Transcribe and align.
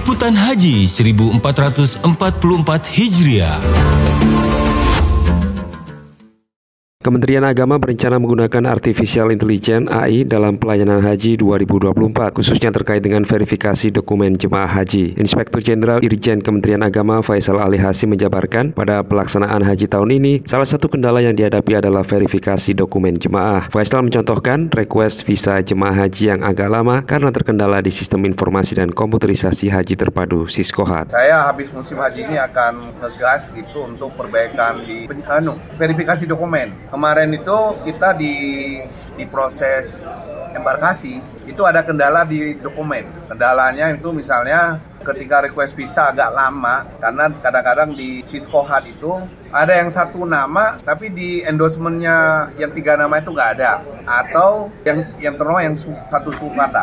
Liputan 0.00 0.32
Haji 0.32 0.88
1444 0.88 2.88
Hijriah. 2.88 3.60
Kementerian 7.00 7.48
Agama 7.48 7.80
berencana 7.80 8.20
menggunakan 8.20 8.76
Artificial 8.76 9.32
Intelligence 9.32 9.88
AI 9.88 10.20
dalam 10.28 10.60
pelayanan 10.60 11.00
haji 11.00 11.40
2024, 11.40 11.96
khususnya 12.36 12.68
terkait 12.76 13.00
dengan 13.00 13.24
verifikasi 13.24 13.88
dokumen 13.88 14.36
jemaah 14.36 14.68
haji. 14.68 15.16
Inspektur 15.16 15.64
Jenderal 15.64 16.04
Irjen 16.04 16.44
Kementerian 16.44 16.84
Agama 16.84 17.24
Faisal 17.24 17.56
Ali 17.56 17.80
Hasim 17.80 18.12
menjabarkan, 18.12 18.76
pada 18.76 19.00
pelaksanaan 19.00 19.64
haji 19.64 19.88
tahun 19.88 20.12
ini, 20.20 20.44
salah 20.44 20.68
satu 20.68 20.92
kendala 20.92 21.24
yang 21.24 21.32
dihadapi 21.32 21.80
adalah 21.80 22.04
verifikasi 22.04 22.76
dokumen 22.76 23.16
jemaah. 23.16 23.72
Faisal 23.72 24.04
mencontohkan 24.04 24.68
request 24.68 25.24
visa 25.24 25.56
jemaah 25.64 26.04
haji 26.04 26.36
yang 26.36 26.44
agak 26.44 26.68
lama 26.68 27.00
karena 27.00 27.32
terkendala 27.32 27.80
di 27.80 27.88
sistem 27.88 28.28
informasi 28.28 28.76
dan 28.76 28.92
komputerisasi 28.92 29.72
haji 29.72 29.96
terpadu 29.96 30.44
Siskohat. 30.44 31.16
Saya 31.16 31.48
habis 31.48 31.72
musim 31.72 31.96
haji 31.96 32.28
ini 32.28 32.36
akan 32.36 32.92
ngegas 33.00 33.48
gitu 33.56 33.88
untuk 33.88 34.12
perbaikan 34.20 34.84
di 34.84 35.08
verifikasi 35.80 36.28
dokumen 36.28 36.89
kemarin 36.90 37.30
itu 37.32 37.58
kita 37.86 38.12
di 38.18 38.34
di 39.14 39.24
proses 39.30 40.02
embarkasi 40.52 41.22
itu 41.46 41.62
ada 41.62 41.82
kendala 41.82 42.26
di 42.26 42.58
dokumen. 42.58 43.06
Kendalanya 43.30 43.90
itu 43.94 44.10
misalnya 44.10 44.82
ketika 45.00 45.48
request 45.48 45.72
visa 45.74 46.12
agak 46.12 46.28
lama 46.28 46.84
karena 47.00 47.32
kadang-kadang 47.40 47.90
di 47.96 48.20
Siskohat 48.20 48.84
itu 48.84 49.16
ada 49.48 49.72
yang 49.72 49.88
satu 49.88 50.28
nama 50.28 50.76
tapi 50.84 51.08
di 51.08 51.40
endorsementnya 51.40 52.50
yang 52.60 52.68
tiga 52.76 53.00
nama 53.00 53.16
itu 53.16 53.32
nggak 53.32 53.50
ada 53.56 53.80
atau 54.10 54.66
yang 54.82 55.06
yang 55.22 55.34
terutama 55.38 55.62
yang 55.62 55.78
su, 55.78 55.94
satu 56.10 56.34
suku 56.34 56.50
kata 56.58 56.82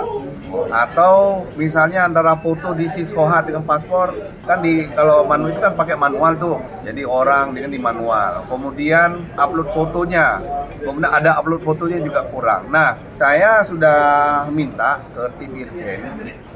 atau 0.71 1.43
misalnya 1.59 2.07
antara 2.07 2.39
foto 2.39 2.71
di 2.71 2.87
Siskohat 2.87 3.51
dengan 3.51 3.67
paspor 3.67 4.15
kan 4.47 4.63
di 4.63 4.87
kalau 4.95 5.27
manual 5.27 5.51
itu 5.51 5.59
kan 5.59 5.75
pakai 5.75 5.99
manual 5.99 6.39
tuh. 6.39 6.57
Jadi 6.87 7.03
orang 7.03 7.51
dengan 7.51 7.71
di 7.75 7.79
manual. 7.81 8.47
Kemudian 8.47 9.35
upload 9.35 9.67
fotonya. 9.75 10.39
Kemudian 10.79 11.11
ada 11.11 11.35
upload 11.35 11.59
fotonya 11.67 11.99
juga 11.99 12.23
kurang. 12.31 12.71
Nah 12.71 12.95
saya 13.11 13.59
sudah 13.67 13.99
minta 14.47 15.03
ke 15.11 15.23
tim 15.35 15.51
Irjen 15.51 15.99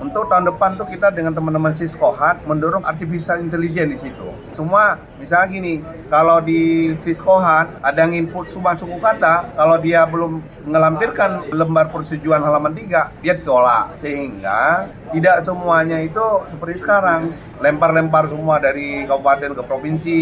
untuk 0.02 0.26
tahun 0.32 0.50
depan 0.50 0.82
tuh 0.82 0.90
kita 0.90 1.14
dengan 1.14 1.36
teman-teman 1.38 1.70
Siskohat 1.70 2.42
mendorong 2.50 2.82
artificial 2.82 3.38
intelligence 3.38 3.92
di 3.94 3.98
situ. 4.10 4.28
Semua 4.50 4.98
misalnya 5.22 5.48
gini, 5.54 5.74
kalau 6.10 6.42
di 6.42 6.92
Siskohat 6.98 7.78
ada 7.86 8.10
yang 8.10 8.26
input 8.26 8.50
sumbang 8.50 8.74
suku 8.74 8.98
kata, 8.98 9.54
kalau 9.54 9.78
dia 9.78 10.02
belum 10.10 10.42
melampirkan 10.66 11.50
lembar 11.50 11.90
persetujuan 11.90 12.42
halaman 12.42 12.74
3, 12.76 13.22
dia 13.22 13.36
tolak. 13.42 13.98
Sehingga 13.98 14.88
tidak 15.12 15.42
semuanya 15.44 16.00
itu 16.02 16.24
seperti 16.48 16.82
sekarang, 16.82 17.30
lempar-lempar 17.60 18.30
semua 18.30 18.58
dari 18.62 19.04
kabupaten 19.06 19.58
ke 19.58 19.64
provinsi, 19.66 20.22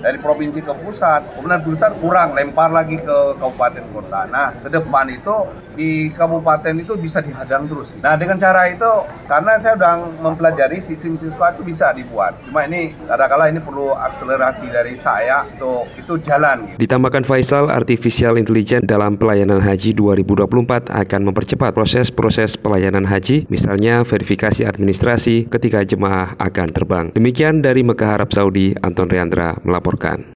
dari 0.00 0.18
provinsi 0.18 0.64
ke 0.64 0.72
pusat, 0.80 1.20
kemudian 1.36 1.60
pusat 1.60 1.92
kurang, 2.00 2.32
lempar 2.32 2.72
lagi 2.72 2.96
ke 2.96 3.36
kabupaten 3.36 3.84
kota. 3.92 4.26
Nah, 4.26 4.56
ke 4.60 4.68
depan 4.72 5.06
itu 5.12 5.36
di 5.76 6.10
kabupaten 6.10 6.74
itu 6.76 6.92
bisa 6.98 7.22
dihadang 7.22 7.64
terus. 7.70 7.94
Nah, 8.02 8.18
dengan 8.18 8.36
cara 8.40 8.66
itu, 8.68 8.90
karena 9.30 9.56
saya 9.60 9.78
sudah 9.78 9.94
mempelajari 10.18 10.82
sistem 10.82 11.16
siswa 11.16 11.54
itu 11.54 11.62
bisa 11.62 11.92
dibuat. 11.94 12.36
Cuma 12.48 12.66
ini, 12.66 12.96
kadang-kala 13.06 13.52
ini 13.52 13.60
perlu 13.62 13.94
akselerasi 13.94 14.72
dari 14.72 14.96
saya 14.98 15.46
untuk 15.46 15.86
itu 15.94 16.18
jalan. 16.24 16.74
Gitu. 16.74 16.78
Ditambahkan 16.84 17.24
Faisal, 17.28 17.70
Artificial 17.70 18.36
Intelligence 18.40 18.88
dalam 18.88 19.14
pelayanan 19.20 19.62
haji 19.62 19.94
2024 19.94 20.90
akan 20.90 21.20
mempercepat 21.30 21.70
proses-proses 21.76 22.58
pelayanan 22.58 23.06
haji, 23.06 23.46
misalnya 23.52 24.02
verifikasi 24.02 24.66
administrasi 24.66 25.48
ketika 25.48 25.84
jemaah 25.86 26.34
akan 26.40 26.68
terbang. 26.72 27.06
Demikian 27.14 27.62
dari 27.62 27.84
Mekah 27.86 28.20
Arab 28.20 28.30
Saudi, 28.34 28.74
Anton 28.80 29.08
Riandra 29.08 29.56
melaporkan 29.64 29.89
melaporkan. 29.90 30.30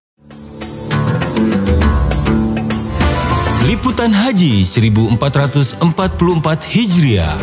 Liputan 3.64 4.12
Haji 4.12 4.66
1444 4.66 5.80
Hijriah. 6.68 7.38